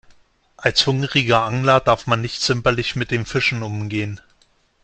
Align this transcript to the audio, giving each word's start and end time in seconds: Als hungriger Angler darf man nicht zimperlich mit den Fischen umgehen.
Als 0.57 0.87
hungriger 0.87 1.43
Angler 1.43 1.79
darf 1.79 2.07
man 2.07 2.21
nicht 2.21 2.41
zimperlich 2.41 2.95
mit 2.95 3.11
den 3.11 3.23
Fischen 3.23 3.61
umgehen. 3.61 4.19